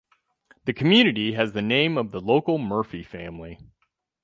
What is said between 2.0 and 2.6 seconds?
the local